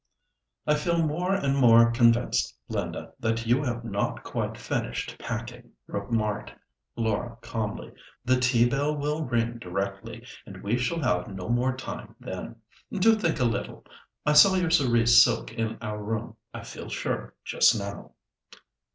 "I 0.65 0.73
feel 0.73 0.97
more 1.05 1.31
and 1.31 1.55
more 1.55 1.91
convinced, 1.91 2.57
Linda, 2.69 3.13
that 3.19 3.45
you 3.45 3.61
have 3.61 3.85
not 3.85 4.23
quite 4.23 4.57
finished 4.57 5.15
packing," 5.19 5.73
remarked 5.85 6.51
Laura 6.95 7.37
calmly. 7.41 7.93
"The 8.25 8.39
tea 8.39 8.67
bell 8.67 8.97
will 8.97 9.23
ring 9.23 9.59
directly, 9.59 10.25
and 10.43 10.63
we 10.63 10.79
shall 10.79 11.01
have 11.03 11.27
no 11.27 11.49
more 11.49 11.77
time 11.77 12.15
then. 12.19 12.55
Do 12.91 13.13
think 13.13 13.39
a 13.39 13.45
little. 13.45 13.85
I 14.25 14.33
saw 14.33 14.55
your 14.55 14.71
cerise 14.71 15.23
silk 15.23 15.53
in 15.53 15.77
our 15.83 16.01
room, 16.03 16.35
I 16.51 16.63
feel 16.63 16.89
sure, 16.89 17.35
just 17.45 17.77
now." 17.77 18.13